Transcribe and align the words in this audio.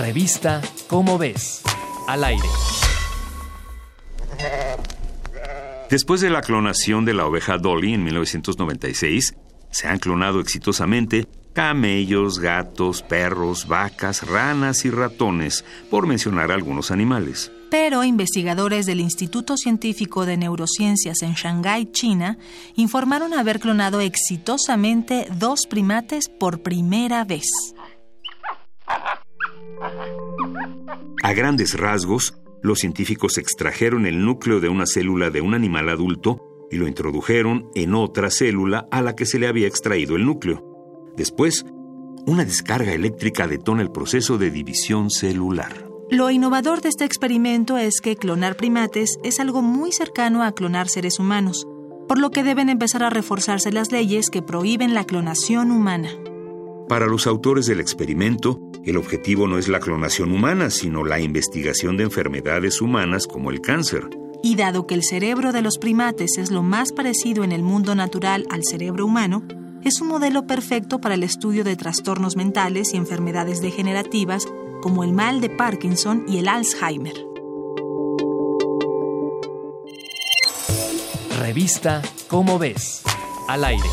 Revista 0.00 0.62
Cómo 0.88 1.18
ves. 1.18 1.60
Al 2.08 2.24
aire. 2.24 2.48
Después 5.90 6.22
de 6.22 6.30
la 6.30 6.40
clonación 6.40 7.04
de 7.04 7.12
la 7.12 7.26
oveja 7.26 7.58
Dolly 7.58 7.92
en 7.92 8.04
1996, 8.04 9.34
se 9.70 9.88
han 9.88 9.98
clonado 9.98 10.40
exitosamente 10.40 11.28
camellos, 11.52 12.38
gatos, 12.38 13.02
perros, 13.02 13.68
vacas, 13.68 14.26
ranas 14.26 14.86
y 14.86 14.90
ratones, 14.90 15.66
por 15.90 16.06
mencionar 16.06 16.50
algunos 16.50 16.90
animales. 16.90 17.52
Pero 17.70 18.02
investigadores 18.02 18.86
del 18.86 19.00
Instituto 19.00 19.58
Científico 19.58 20.24
de 20.24 20.38
Neurociencias 20.38 21.20
en 21.20 21.34
Shanghái, 21.34 21.92
China, 21.92 22.38
informaron 22.74 23.34
haber 23.34 23.60
clonado 23.60 24.00
exitosamente 24.00 25.28
dos 25.38 25.66
primates 25.68 26.30
por 26.30 26.62
primera 26.62 27.24
vez. 27.24 27.44
A 31.22 31.32
grandes 31.32 31.78
rasgos, 31.78 32.34
los 32.62 32.78
científicos 32.78 33.38
extrajeron 33.38 34.06
el 34.06 34.24
núcleo 34.24 34.60
de 34.60 34.68
una 34.68 34.86
célula 34.86 35.30
de 35.30 35.40
un 35.40 35.54
animal 35.54 35.88
adulto 35.88 36.68
y 36.70 36.76
lo 36.76 36.86
introdujeron 36.86 37.68
en 37.74 37.94
otra 37.94 38.30
célula 38.30 38.86
a 38.90 39.02
la 39.02 39.14
que 39.14 39.26
se 39.26 39.38
le 39.38 39.48
había 39.48 39.66
extraído 39.66 40.16
el 40.16 40.24
núcleo. 40.24 40.64
Después, 41.16 41.64
una 42.26 42.44
descarga 42.44 42.92
eléctrica 42.92 43.46
detona 43.46 43.82
el 43.82 43.90
proceso 43.90 44.38
de 44.38 44.50
división 44.50 45.10
celular. 45.10 45.88
Lo 46.10 46.30
innovador 46.30 46.80
de 46.80 46.88
este 46.88 47.04
experimento 47.04 47.78
es 47.78 48.00
que 48.00 48.16
clonar 48.16 48.56
primates 48.56 49.18
es 49.22 49.40
algo 49.40 49.62
muy 49.62 49.92
cercano 49.92 50.42
a 50.42 50.52
clonar 50.52 50.88
seres 50.88 51.18
humanos, 51.18 51.66
por 52.08 52.18
lo 52.18 52.30
que 52.30 52.42
deben 52.42 52.68
empezar 52.68 53.02
a 53.02 53.10
reforzarse 53.10 53.70
las 53.72 53.92
leyes 53.92 54.30
que 54.30 54.42
prohíben 54.42 54.94
la 54.94 55.04
clonación 55.04 55.70
humana. 55.70 56.10
Para 56.90 57.06
los 57.06 57.28
autores 57.28 57.66
del 57.66 57.78
experimento, 57.78 58.58
el 58.84 58.96
objetivo 58.96 59.46
no 59.46 59.58
es 59.58 59.68
la 59.68 59.78
clonación 59.78 60.32
humana, 60.32 60.70
sino 60.70 61.04
la 61.04 61.20
investigación 61.20 61.96
de 61.96 62.02
enfermedades 62.02 62.80
humanas 62.80 63.28
como 63.28 63.52
el 63.52 63.60
cáncer. 63.60 64.10
Y 64.42 64.56
dado 64.56 64.88
que 64.88 64.96
el 64.96 65.04
cerebro 65.04 65.52
de 65.52 65.62
los 65.62 65.78
primates 65.78 66.36
es 66.36 66.50
lo 66.50 66.64
más 66.64 66.90
parecido 66.90 67.44
en 67.44 67.52
el 67.52 67.62
mundo 67.62 67.94
natural 67.94 68.44
al 68.50 68.64
cerebro 68.64 69.06
humano, 69.06 69.44
es 69.84 70.00
un 70.00 70.08
modelo 70.08 70.48
perfecto 70.48 71.00
para 71.00 71.14
el 71.14 71.22
estudio 71.22 71.62
de 71.62 71.76
trastornos 71.76 72.34
mentales 72.34 72.92
y 72.92 72.96
enfermedades 72.96 73.62
degenerativas 73.62 74.48
como 74.82 75.04
el 75.04 75.12
mal 75.12 75.40
de 75.40 75.48
Parkinson 75.48 76.24
y 76.26 76.38
el 76.38 76.48
Alzheimer. 76.48 77.14
Revista 81.38 82.02
Cómo 82.26 82.58
ves. 82.58 83.04
Al 83.46 83.64
aire. 83.64 83.88